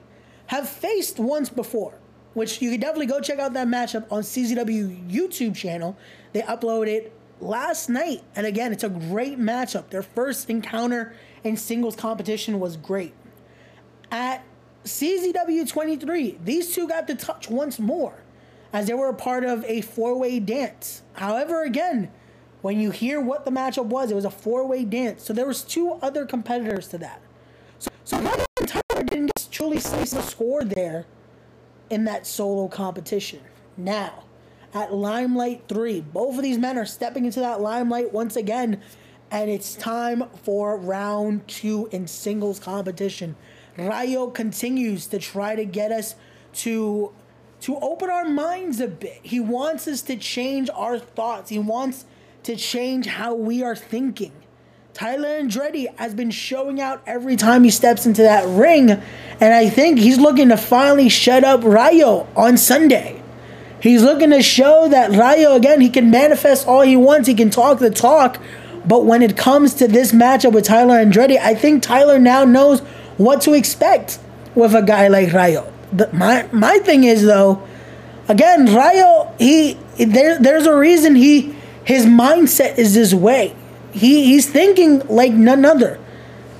have 0.46 0.68
faced 0.68 1.18
once 1.18 1.48
before 1.48 1.98
which 2.38 2.62
you 2.62 2.70
can 2.70 2.80
definitely 2.80 3.06
go 3.06 3.20
check 3.20 3.40
out 3.40 3.52
that 3.54 3.66
matchup 3.66 4.10
on 4.12 4.22
CZW 4.22 5.10
YouTube 5.10 5.56
channel. 5.56 5.96
They 6.32 6.42
uploaded 6.42 7.10
last 7.40 7.88
night, 7.88 8.22
and 8.36 8.46
again, 8.46 8.72
it's 8.72 8.84
a 8.84 8.88
great 8.88 9.38
matchup. 9.38 9.90
Their 9.90 10.04
first 10.04 10.48
encounter 10.48 11.14
in 11.44 11.56
singles 11.56 11.96
competition 11.96 12.60
was 12.60 12.76
great. 12.76 13.14
At 14.10 14.44
CZW 14.84 15.68
23, 15.68 16.38
these 16.44 16.74
two 16.74 16.88
got 16.88 17.06
to 17.08 17.14
touch 17.14 17.50
once 17.50 17.78
more 17.78 18.14
as 18.72 18.86
they 18.86 18.94
were 18.94 19.08
a 19.08 19.14
part 19.14 19.44
of 19.44 19.64
a 19.64 19.80
four 19.80 20.18
way 20.18 20.40
dance. 20.40 21.02
However, 21.14 21.62
again, 21.62 22.10
when 22.62 22.80
you 22.80 22.90
hear 22.90 23.20
what 23.20 23.44
the 23.44 23.50
matchup 23.50 23.86
was, 23.86 24.10
it 24.10 24.14
was 24.14 24.24
a 24.24 24.30
four 24.30 24.66
way 24.66 24.84
dance. 24.84 25.24
So 25.24 25.32
there 25.32 25.46
was 25.46 25.62
two 25.62 25.92
other 26.02 26.26
competitors 26.26 26.88
to 26.88 26.98
that. 26.98 27.20
So, 27.78 27.90
so 28.04 28.20
Tyler 28.66 29.04
didn't 29.04 29.48
truly 29.50 29.78
slice 29.78 30.10
the 30.10 30.22
score 30.22 30.64
there 30.64 31.06
in 31.90 32.04
that 32.04 32.26
solo 32.26 32.68
competition. 32.68 33.40
Now, 33.76 34.24
at 34.74 34.92
Limelight 34.92 35.64
3, 35.68 36.00
both 36.00 36.36
of 36.36 36.42
these 36.42 36.58
men 36.58 36.76
are 36.76 36.84
stepping 36.84 37.24
into 37.24 37.40
that 37.40 37.60
limelight 37.60 38.12
once 38.12 38.36
again, 38.36 38.82
and 39.30 39.50
it's 39.50 39.74
time 39.74 40.24
for 40.42 40.76
round 40.76 41.46
two 41.48 41.88
in 41.92 42.06
singles 42.06 42.58
competition. 42.58 43.36
Rayo 43.76 44.28
continues 44.28 45.06
to 45.08 45.18
try 45.18 45.54
to 45.54 45.64
get 45.64 45.92
us 45.92 46.14
to 46.54 47.12
to 47.60 47.76
open 47.80 48.08
our 48.08 48.24
minds 48.24 48.78
a 48.80 48.86
bit. 48.86 49.18
He 49.22 49.40
wants 49.40 49.88
us 49.88 50.02
to 50.02 50.16
change 50.16 50.70
our 50.74 50.98
thoughts. 50.98 51.50
He 51.50 51.58
wants 51.58 52.04
to 52.44 52.54
change 52.56 53.06
how 53.06 53.34
we 53.34 53.62
are 53.62 53.74
thinking. 53.74 54.32
Tyler 54.94 55.40
Andretti 55.40 55.86
has 55.96 56.14
been 56.14 56.30
showing 56.30 56.80
out 56.80 57.02
every 57.06 57.36
time 57.36 57.62
he 57.64 57.70
steps 57.70 58.06
into 58.06 58.22
that 58.22 58.44
ring, 58.48 58.90
and 58.90 59.54
I 59.54 59.68
think 59.68 59.98
he's 59.98 60.18
looking 60.18 60.48
to 60.48 60.56
finally 60.56 61.08
shut 61.08 61.44
up 61.44 61.62
Rayo 61.62 62.26
on 62.34 62.56
Sunday. 62.56 63.22
He's 63.80 64.02
looking 64.02 64.30
to 64.30 64.42
show 64.42 64.88
that 64.88 65.12
Rayo, 65.12 65.54
again, 65.54 65.80
he 65.80 65.88
can 65.88 66.10
manifest 66.10 66.66
all 66.66 66.80
he 66.80 66.96
wants, 66.96 67.28
he 67.28 67.34
can 67.34 67.50
talk 67.50 67.78
the 67.78 67.90
talk, 67.90 68.40
but 68.86 69.04
when 69.04 69.22
it 69.22 69.36
comes 69.36 69.74
to 69.74 69.88
this 69.88 70.12
matchup 70.12 70.52
with 70.52 70.64
Tyler 70.64 71.04
Andretti, 71.04 71.38
I 71.38 71.54
think 71.54 71.82
Tyler 71.82 72.18
now 72.18 72.44
knows 72.44 72.80
what 73.16 73.40
to 73.42 73.54
expect 73.54 74.18
with 74.54 74.74
a 74.74 74.82
guy 74.82 75.08
like 75.08 75.32
Rayo. 75.32 75.72
The, 75.92 76.08
my 76.12 76.48
my 76.52 76.78
thing 76.78 77.04
is 77.04 77.24
though, 77.24 77.62
again, 78.28 78.66
Rayo, 78.66 79.34
he 79.38 79.78
there, 79.98 80.38
there's 80.38 80.66
a 80.66 80.76
reason 80.76 81.14
he 81.14 81.54
his 81.84 82.04
mindset 82.04 82.76
is 82.78 82.94
this 82.94 83.14
way 83.14 83.54
he 83.92 84.24
he's 84.24 84.48
thinking 84.48 85.00
like 85.08 85.32
none 85.32 85.64
other. 85.64 85.98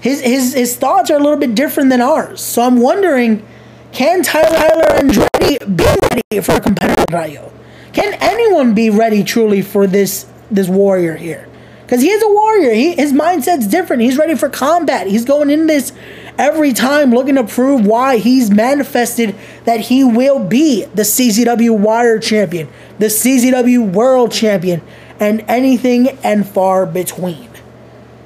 His 0.00 0.20
his 0.20 0.54
his 0.54 0.76
thoughts 0.76 1.10
are 1.10 1.16
a 1.16 1.22
little 1.22 1.38
bit 1.38 1.54
different 1.54 1.90
than 1.90 2.00
ours. 2.00 2.40
So 2.40 2.62
I'm 2.62 2.78
wondering, 2.78 3.46
can 3.92 4.22
Tyler 4.22 4.56
Tyler 4.56 5.00
Andretti 5.00 5.76
be 5.76 5.84
ready 5.84 6.40
for 6.42 6.52
a 6.52 6.60
competitive 6.60 7.12
Rayo? 7.12 7.52
Can 7.92 8.14
anyone 8.20 8.74
be 8.74 8.90
ready 8.90 9.24
truly 9.24 9.62
for 9.62 9.86
this 9.86 10.26
this 10.50 10.68
warrior 10.68 11.16
here? 11.16 11.48
Because 11.88 12.02
he 12.02 12.10
is 12.10 12.22
a 12.22 12.28
warrior. 12.28 12.74
He, 12.74 12.94
his 12.96 13.14
mindset's 13.14 13.66
different. 13.66 14.02
He's 14.02 14.18
ready 14.18 14.34
for 14.34 14.50
combat. 14.50 15.06
He's 15.06 15.24
going 15.24 15.48
in 15.48 15.68
this 15.68 15.94
every 16.36 16.74
time 16.74 17.12
looking 17.12 17.36
to 17.36 17.44
prove 17.44 17.86
why 17.86 18.18
he's 18.18 18.50
manifested 18.50 19.34
that 19.64 19.80
he 19.80 20.04
will 20.04 20.38
be 20.38 20.84
the 20.84 21.00
CZW 21.00 21.78
Wire 21.78 22.18
Champion, 22.18 22.68
the 22.98 23.06
CZW 23.06 23.90
World 23.90 24.32
Champion, 24.32 24.82
and 25.18 25.42
anything 25.48 26.10
and 26.22 26.46
far 26.46 26.84
between. 26.84 27.48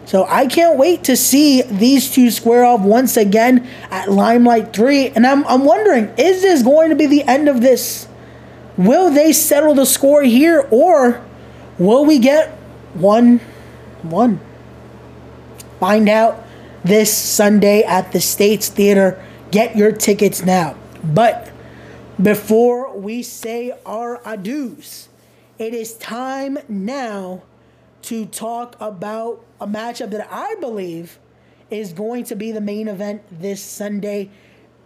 So 0.06 0.24
I 0.24 0.48
can't 0.48 0.76
wait 0.76 1.04
to 1.04 1.16
see 1.16 1.62
these 1.62 2.12
two 2.12 2.32
square 2.32 2.64
off 2.64 2.80
once 2.80 3.16
again 3.16 3.64
at 3.92 4.10
Limelight 4.10 4.72
3. 4.72 5.10
And 5.10 5.24
I'm, 5.24 5.46
I'm 5.46 5.64
wondering, 5.64 6.12
is 6.18 6.42
this 6.42 6.64
going 6.64 6.90
to 6.90 6.96
be 6.96 7.06
the 7.06 7.22
end 7.22 7.48
of 7.48 7.60
this? 7.60 8.08
Will 8.76 9.08
they 9.08 9.32
settle 9.32 9.74
the 9.74 9.86
score 9.86 10.24
here 10.24 10.66
or 10.72 11.24
will 11.78 12.04
we 12.04 12.18
get 12.18 12.48
1 12.94 13.40
1? 14.04 14.40
Find 15.80 16.08
out 16.08 16.44
this 16.84 17.16
Sunday 17.16 17.82
at 17.82 18.12
the 18.12 18.20
States 18.20 18.68
Theater. 18.68 19.22
Get 19.50 19.76
your 19.76 19.92
tickets 19.92 20.44
now. 20.44 20.76
But 21.02 21.50
before 22.20 22.96
we 22.96 23.22
say 23.22 23.72
our 23.84 24.18
adieus, 24.18 25.08
it 25.58 25.74
is 25.74 25.94
time 25.94 26.58
now 26.68 27.42
to 28.02 28.26
talk 28.26 28.76
about 28.80 29.44
a 29.60 29.66
matchup 29.66 30.10
that 30.10 30.28
I 30.30 30.56
believe 30.60 31.18
is 31.70 31.92
going 31.92 32.24
to 32.24 32.36
be 32.36 32.52
the 32.52 32.60
main 32.60 32.88
event 32.88 33.22
this 33.30 33.62
Sunday. 33.62 34.30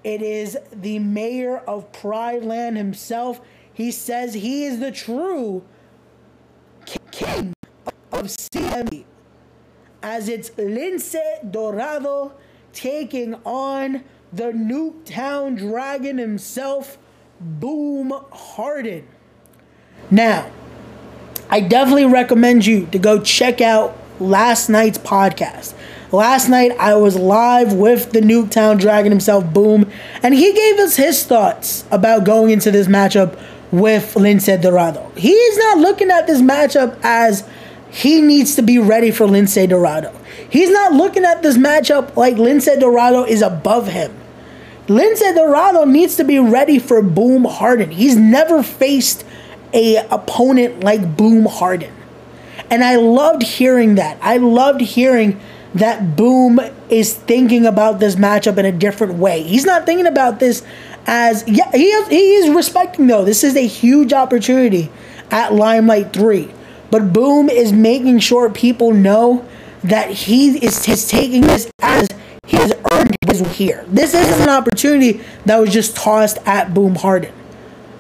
It 0.04 0.23
is 0.23 0.56
the 0.73 0.99
mayor 0.99 1.58
of 1.58 1.92
Pride 1.92 2.44
Land 2.44 2.76
himself. 2.76 3.40
He 3.73 3.90
says 3.90 4.35
he 4.35 4.64
is 4.64 4.78
the 4.78 4.92
true 4.92 5.64
of 8.13 8.27
CME 8.27 9.05
As 10.03 10.29
it's 10.29 10.51
Lince 10.51 11.17
Dorado 11.51 12.33
taking 12.73 13.35
on 13.45 14.05
the 14.33 14.53
Nuketown 14.53 15.57
Dragon 15.57 16.19
himself, 16.19 16.99
Boom 17.41 18.13
Harden. 18.33 19.07
Now, 20.11 20.51
I 21.49 21.61
definitely 21.61 22.07
recommend 22.07 22.67
you 22.67 22.87
to 22.87 22.99
go 22.99 23.21
check 23.21 23.61
out 23.61 23.97
last 24.21 24.69
night's 24.69 24.99
podcast. 24.99 25.75
Last 26.13 26.49
night 26.49 26.73
I 26.79 26.95
was 26.95 27.17
live 27.17 27.73
with 27.73 28.13
the 28.13 28.21
Nuketown 28.21 28.79
Dragon 28.79 29.11
himself, 29.11 29.53
Boom, 29.53 29.91
and 30.23 30.35
he 30.35 30.53
gave 30.53 30.79
us 30.79 30.97
his 30.97 31.25
thoughts 31.25 31.85
about 31.91 32.25
going 32.25 32.51
into 32.51 32.71
this 32.71 32.87
matchup 32.87 33.41
with 33.73 34.15
Lince 34.15 34.61
Dorado. 34.61 35.11
He 35.17 35.33
is 35.33 35.59
not 35.59 35.79
looking 35.79 36.11
at 36.11 36.27
this 36.27 36.41
matchup 36.41 36.99
as 37.03 37.49
he 37.97 38.21
needs 38.21 38.57
to 38.57 38.62
be 38.62 38.79
ready 38.79 39.11
for 39.11 39.25
Lince 39.26 39.67
Dorado. 39.67 40.15
He's 40.50 40.69
not 40.69 40.93
looking 40.93 41.25
at 41.25 41.43
this 41.43 41.57
matchup 41.57 42.15
like 42.15 42.37
Lince 42.37 42.79
Dorado 42.79 43.25
is 43.25 43.41
above 43.41 43.88
him. 43.88 44.15
Lince 44.87 45.35
Dorado 45.35 45.87
needs 45.87 46.17
to 46.17 46.25
be 46.25 46.38
ready 46.38 46.79
for 46.79 47.00
Boom 47.00 47.47
Harden. 47.47 47.91
He's 47.91 48.15
never 48.15 48.62
faced 48.62 49.25
a 49.73 49.97
opponent 50.11 50.85
like 50.85 51.17
Boom 51.17 51.47
Harden. 51.47 51.91
And 52.71 52.85
I 52.85 52.97
loved 52.97 53.43
hearing 53.43 53.95
that. 53.95 54.19
I 54.21 54.37
loved 54.37 54.83
hearing 54.83 55.41
that 55.75 56.17
Boom 56.17 56.61
is 56.91 57.15
thinking 57.15 57.65
about 57.65 57.99
this 57.99 58.17
matchup 58.17 58.59
in 58.59 58.67
a 58.67 58.73
different 58.73 59.15
way. 59.15 59.43
He's 59.43 59.65
not 59.65 59.87
thinking 59.87 60.07
about 60.07 60.38
this 60.38 60.62
as 61.07 61.49
yeah, 61.49 61.71
he 61.73 61.87
is, 61.87 62.09
he 62.09 62.35
is 62.35 62.55
respecting 62.55 63.07
though. 63.07 63.25
This 63.25 63.43
is 63.43 63.57
a 63.57 63.67
huge 63.67 64.12
opportunity 64.12 64.91
at 65.31 65.55
Limelight 65.55 66.12
3. 66.12 66.53
But 66.97 67.12
Boom 67.12 67.50
is 67.50 67.75
making 67.75 68.21
sure 68.21 68.49
people 68.49 68.91
know 68.91 69.47
that 69.85 70.09
he 70.11 70.65
is, 70.65 70.88
is 70.88 71.07
taking 71.07 71.43
this 71.43 71.71
as 71.83 72.09
he 72.47 72.57
has 72.57 72.73
earned 72.91 73.15
his 73.29 73.41
here. 73.55 73.85
This 73.87 74.15
is 74.15 74.41
an 74.41 74.49
opportunity 74.49 75.21
that 75.45 75.59
was 75.59 75.75
just 75.75 75.95
tossed 75.95 76.38
at 76.47 76.73
Boom 76.73 76.95
Harden. 76.95 77.35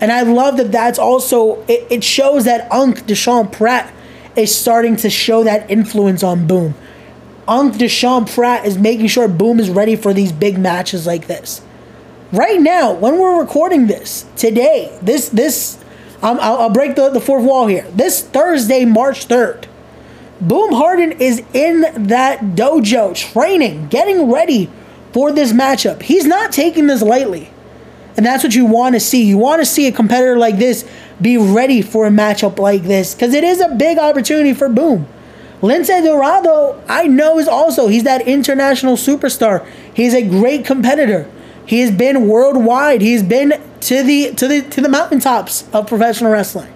And 0.00 0.10
I 0.10 0.22
love 0.22 0.56
that 0.56 0.72
that's 0.72 0.98
also, 0.98 1.62
it, 1.68 1.86
it 1.90 2.04
shows 2.04 2.46
that 2.46 2.72
Unc 2.72 3.00
Deshaun 3.00 3.52
Pratt 3.52 3.92
is 4.34 4.56
starting 4.56 4.96
to 4.96 5.10
show 5.10 5.44
that 5.44 5.70
influence 5.70 6.22
on 6.22 6.46
Boom. 6.46 6.74
Unc 7.46 7.74
Deshaun 7.74 8.26
Pratt 8.34 8.64
is 8.64 8.78
making 8.78 9.08
sure 9.08 9.28
Boom 9.28 9.60
is 9.60 9.68
ready 9.68 9.94
for 9.94 10.14
these 10.14 10.32
big 10.32 10.56
matches 10.56 11.06
like 11.06 11.26
this. 11.26 11.60
Right 12.32 12.62
now, 12.62 12.94
when 12.94 13.18
we're 13.18 13.38
recording 13.38 13.88
this, 13.88 14.24
today, 14.36 14.98
this, 15.02 15.28
this, 15.28 15.84
um, 16.26 16.38
I'll, 16.40 16.58
I'll 16.58 16.70
break 16.70 16.96
the, 16.96 17.08
the 17.08 17.20
fourth 17.20 17.44
wall 17.44 17.66
here. 17.68 17.86
This 17.92 18.20
Thursday, 18.20 18.84
March 18.84 19.28
3rd, 19.28 19.66
Boom 20.40 20.72
Harden 20.72 21.12
is 21.12 21.42
in 21.54 21.82
that 22.08 22.40
dojo 22.40 23.14
training, 23.14 23.86
getting 23.88 24.30
ready 24.30 24.68
for 25.12 25.32
this 25.32 25.52
matchup. 25.52 26.02
He's 26.02 26.26
not 26.26 26.52
taking 26.52 26.88
this 26.88 27.00
lightly. 27.00 27.50
And 28.16 28.26
that's 28.26 28.42
what 28.42 28.54
you 28.54 28.64
want 28.64 28.94
to 28.94 29.00
see. 29.00 29.24
You 29.24 29.38
want 29.38 29.60
to 29.60 29.66
see 29.66 29.86
a 29.86 29.92
competitor 29.92 30.36
like 30.36 30.58
this 30.58 30.88
be 31.20 31.36
ready 31.36 31.80
for 31.80 32.06
a 32.06 32.10
matchup 32.10 32.58
like 32.58 32.82
this 32.82 33.14
because 33.14 33.32
it 33.32 33.44
is 33.44 33.60
a 33.60 33.68
big 33.68 33.98
opportunity 33.98 34.52
for 34.52 34.68
Boom. 34.68 35.06
Lince 35.62 36.04
Dorado, 36.04 36.82
I 36.88 37.06
know, 37.06 37.38
is 37.38 37.48
also, 37.48 37.88
he's 37.88 38.04
that 38.04 38.26
international 38.26 38.96
superstar. 38.96 39.66
He's 39.94 40.12
a 40.12 40.22
great 40.22 40.66
competitor. 40.66 41.30
He 41.64 41.80
has 41.80 41.90
been 41.90 42.28
worldwide. 42.28 43.00
He's 43.00 43.22
been 43.22 43.54
to 43.86 44.02
the 44.02 44.32
to 44.34 44.48
the 44.48 44.62
to 44.62 44.80
the 44.80 44.88
mountaintops 44.88 45.68
of 45.72 45.86
professional 45.86 46.32
wrestling. 46.32 46.72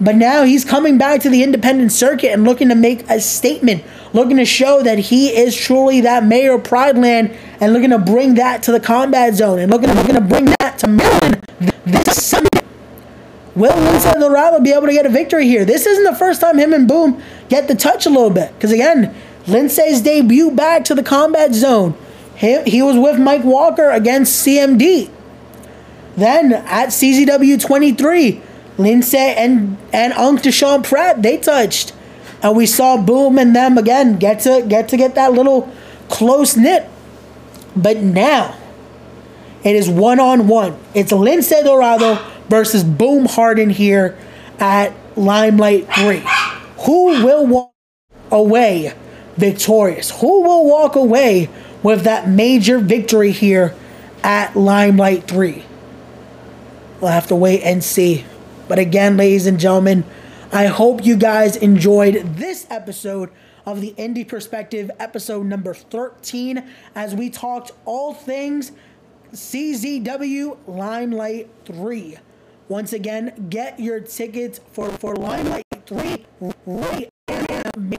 But 0.00 0.14
now 0.14 0.44
he's 0.44 0.64
coming 0.64 0.96
back 0.96 1.20
to 1.22 1.30
the 1.30 1.42
independent 1.42 1.90
circuit 1.90 2.32
and 2.32 2.44
looking 2.44 2.68
to 2.68 2.76
make 2.76 3.08
a 3.10 3.20
statement, 3.20 3.82
looking 4.12 4.36
to 4.36 4.44
show 4.44 4.82
that 4.82 4.98
he 4.98 5.28
is 5.28 5.56
truly 5.56 6.00
that 6.02 6.24
mayor 6.24 6.54
of 6.54 6.64
Pride 6.64 6.96
Land 6.96 7.36
and 7.60 7.72
looking 7.72 7.90
to 7.90 7.98
bring 7.98 8.34
that 8.34 8.62
to 8.64 8.72
the 8.72 8.80
combat 8.80 9.34
zone 9.34 9.58
and 9.58 9.70
looking, 9.70 9.90
looking 9.90 10.14
to 10.14 10.20
bring 10.20 10.46
that 10.60 10.78
to 10.78 10.88
Maryland 10.88 11.44
this 11.84 12.24
Sunday. 12.24 12.60
Will 13.54 13.72
Lince 13.72 14.12
Dorado 14.18 14.60
be 14.60 14.72
able 14.72 14.86
to 14.86 14.92
get 14.92 15.06
a 15.06 15.10
victory 15.10 15.46
here? 15.46 15.64
This 15.64 15.86
isn't 15.86 16.04
the 16.04 16.16
first 16.16 16.40
time 16.40 16.58
him 16.58 16.72
and 16.72 16.88
Boom 16.88 17.20
get 17.48 17.68
the 17.68 17.74
touch 17.74 18.06
a 18.06 18.10
little 18.10 18.30
bit. 18.30 18.52
Because 18.54 18.72
again, 18.72 19.14
Lince's 19.46 20.00
debut 20.00 20.52
back 20.52 20.84
to 20.84 20.94
the 20.94 21.02
combat 21.02 21.52
zone. 21.52 21.96
He, 22.36 22.62
he 22.62 22.82
was 22.82 22.96
with 22.96 23.20
Mike 23.20 23.44
Walker 23.44 23.90
against 23.90 24.46
CMD. 24.46 25.10
Then 26.16 26.52
at 26.52 26.88
CZW 26.88 27.60
23, 27.60 28.42
Lince 28.76 29.14
and, 29.14 29.76
and 29.92 30.12
Unc 30.14 30.42
Deshaun 30.42 30.84
Pratt, 30.84 31.22
they 31.22 31.38
touched. 31.38 31.92
And 32.42 32.56
we 32.56 32.66
saw 32.66 32.96
Boom 32.96 33.38
and 33.38 33.54
them 33.54 33.78
again 33.78 34.18
get 34.18 34.40
to 34.40 34.64
get 34.66 34.88
to 34.88 34.96
get 34.96 35.14
that 35.14 35.32
little 35.32 35.72
close 36.08 36.56
knit. 36.56 36.88
But 37.76 37.98
now 37.98 38.56
it 39.64 39.76
is 39.76 39.88
one 39.88 40.18
on 40.18 40.48
one. 40.48 40.76
It's 40.94 41.12
Lince 41.12 41.62
Dorado 41.64 42.18
versus 42.48 42.82
Boom 42.82 43.26
Harden 43.26 43.70
here 43.70 44.18
at 44.58 44.92
Limelight 45.16 45.92
3. 45.94 46.22
Who 46.84 47.24
will 47.24 47.46
walk 47.46 47.72
away 48.30 48.92
victorious? 49.36 50.10
Who 50.20 50.42
will 50.42 50.66
walk 50.66 50.96
away 50.96 51.48
with 51.82 52.02
that 52.04 52.28
major 52.28 52.78
victory 52.78 53.30
here 53.30 53.74
at 54.24 54.56
Limelight 54.56 55.28
3? 55.28 55.64
We'll 57.02 57.10
have 57.10 57.26
to 57.26 57.34
wait 57.34 57.62
and 57.64 57.82
see. 57.82 58.24
But 58.68 58.78
again, 58.78 59.16
ladies 59.16 59.46
and 59.46 59.58
gentlemen, 59.58 60.04
I 60.52 60.66
hope 60.66 61.04
you 61.04 61.16
guys 61.16 61.56
enjoyed 61.56 62.36
this 62.36 62.64
episode 62.70 63.30
of 63.66 63.80
the 63.80 63.92
Indie 63.98 64.26
Perspective, 64.26 64.88
episode 65.00 65.46
number 65.46 65.74
13, 65.74 66.62
as 66.94 67.12
we 67.12 67.28
talked 67.28 67.72
all 67.86 68.14
things 68.14 68.70
CZW 69.32 70.58
Limelight 70.68 71.50
3. 71.64 72.18
Once 72.68 72.92
again, 72.92 73.48
get 73.50 73.80
your 73.80 73.98
tickets 73.98 74.60
for, 74.70 74.88
for 74.92 75.16
Limelight 75.16 75.66
3 75.84 76.24
right 76.66 77.08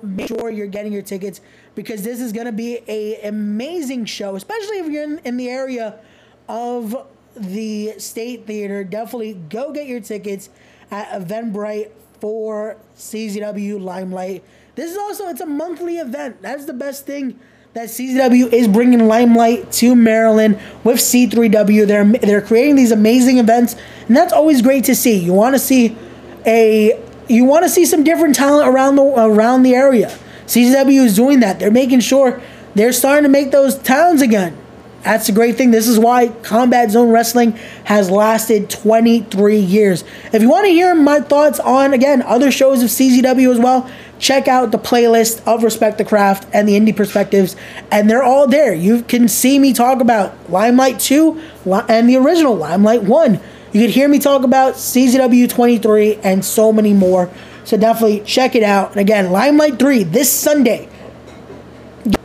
Make 0.02 0.28
sure 0.30 0.50
you're 0.50 0.68
getting 0.68 0.94
your 0.94 1.02
tickets 1.02 1.42
because 1.76 2.04
this 2.04 2.22
is 2.22 2.32
going 2.32 2.46
to 2.46 2.54
be 2.54 2.80
a 2.88 3.20
amazing 3.28 4.06
show, 4.06 4.38
especially 4.38 4.78
if 4.78 4.90
you're 4.90 5.04
in, 5.04 5.20
in 5.26 5.36
the 5.36 5.50
area 5.50 6.00
of 6.48 7.08
the 7.36 7.94
State 7.98 8.46
Theater. 8.46 8.84
Definitely 8.84 9.34
go 9.50 9.72
get 9.72 9.88
your 9.88 10.00
tickets 10.00 10.50
at 10.92 11.10
Eventbrite 11.10 11.92
for 12.20 12.78
CZW 12.96 13.82
Limelight. 13.82 14.44
This 14.76 14.92
is 14.92 14.98
also 14.98 15.28
it's 15.28 15.42
a 15.42 15.46
monthly 15.46 15.98
event. 15.98 16.42
That's 16.42 16.66
the 16.66 16.74
best 16.74 17.06
thing 17.06 17.40
that 17.74 17.90
CZW 17.90 18.54
is 18.54 18.68
bringing 18.68 19.08
Limelight 19.08 19.72
to 19.74 19.96
Maryland 19.96 20.60
with 20.84 20.98
C3W. 20.98 21.88
They're 21.88 22.06
they're 22.06 22.42
creating 22.42 22.76
these 22.76 22.92
amazing 22.92 23.40
events, 23.40 23.76
and 24.08 24.16
that's 24.16 24.34
always 24.34 24.62
great 24.62 24.86
to 24.86 24.96
see. 24.96 25.18
You 25.18 25.34
want 25.34 25.56
to 25.56 25.60
see 25.60 25.98
a 26.46 27.02
you 27.28 27.46
want 27.46 27.64
to 27.64 27.70
see 27.70 27.86
some 27.86 28.04
different 28.04 28.36
talent 28.36 28.68
around 28.68 28.96
the 28.96 29.04
around 29.04 29.64
the 29.64 29.76
area. 29.76 30.18
CZW 30.46 31.06
is 31.06 31.16
doing 31.16 31.40
that. 31.40 31.60
They're 31.60 31.72
making 31.72 32.02
sure 32.02 32.42
they're 32.76 32.94
starting 32.94 33.24
to 33.24 33.30
make 33.30 33.52
those 33.52 33.78
towns 33.78 34.22
again. 34.22 34.58
That's 35.04 35.28
a 35.28 35.34
great 35.34 35.58
thing. 35.58 35.72
This 35.72 35.88
is 35.90 36.00
why 36.00 36.30
Combat 36.30 36.92
Zone 36.92 37.10
Wrestling 37.10 37.52
has 37.84 38.10
lasted 38.10 38.70
23 38.70 39.58
years. 39.58 40.04
If 40.32 40.42
you 40.42 40.50
want 40.50 40.66
to 40.66 40.72
hear 40.72 40.96
my 40.96 41.20
thoughts 41.20 41.60
on, 41.60 41.94
again, 41.94 42.22
other 42.22 42.52
shows 42.52 42.82
of 42.82 42.90
CZW 42.90 43.52
as 43.52 43.60
well, 43.60 43.90
check 44.18 44.48
out 44.48 44.72
the 44.72 44.80
playlist 44.80 45.46
of 45.46 45.62
Respect 45.62 45.98
the 45.98 46.06
Craft 46.06 46.48
and 46.54 46.70
the 46.70 46.80
Indie 46.80 46.96
Perspectives, 46.96 47.58
and 47.92 48.10
they're 48.10 48.24
all 48.24 48.48
there. 48.48 48.74
You 48.74 49.04
can 49.04 49.28
see 49.28 49.60
me 49.60 49.74
talk 49.74 50.00
about 50.00 50.50
Limelight 50.50 51.02
2 51.02 51.42
and 51.90 52.08
the 52.08 52.16
original 52.16 52.56
Limelight 52.56 53.04
1. 53.04 53.42
You 53.74 53.82
can 53.82 53.90
hear 53.90 54.08
me 54.08 54.20
talk 54.20 54.44
about 54.44 54.76
CZW 54.76 55.50
23 55.50 56.16
and 56.24 56.46
so 56.46 56.72
many 56.72 56.94
more. 56.94 57.30
So 57.66 57.76
definitely 57.76 58.22
check 58.22 58.56
it 58.56 58.64
out. 58.64 58.92
And 58.92 59.02
again, 59.02 59.32
Limelight 59.32 59.80
3 59.80 60.04
this 60.04 60.32
Sunday. 60.32 60.88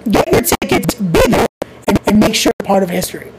Get 0.09 0.33
your 0.33 0.43
tickets, 0.43 0.58
part 2.69 2.83
of 2.83 2.91
history. 2.91 3.33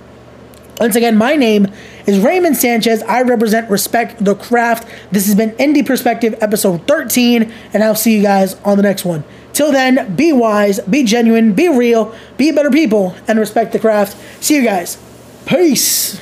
Once 0.80 0.96
again, 0.96 1.16
my 1.16 1.36
name 1.36 1.68
is 2.08 2.18
Raymond 2.20 2.58
Sanchez. 2.58 3.04
I 3.04 3.22
represent 3.22 3.70
Respect 3.70 4.24
the 4.24 4.34
Craft. 4.34 4.88
This 5.12 5.28
has 5.28 5.36
been 5.36 5.52
Indie 5.52 5.86
Perspective 5.86 6.36
episode 6.42 6.88
13, 6.88 7.54
and 7.74 7.84
I'll 7.84 7.96
see 7.96 8.16
you 8.16 8.24
guys 8.24 8.56
on 8.66 8.78
the 8.78 8.84
next 8.84 9.06
one. 9.06 9.24
Till 9.54 9.72
then, 9.72 10.16
be 10.16 10.34
wise, 10.34 10.80
be 10.80 11.04
genuine, 11.04 11.54
be 11.54 11.70
real, 11.70 12.16
be 12.38 12.52
better 12.52 12.72
people, 12.72 13.16
and 13.28 13.38
respect 13.38 13.72
the 13.72 13.80
craft. 13.80 14.18
See 14.44 14.56
you 14.56 14.64
guys. 14.64 14.98
Peace. 15.46 16.20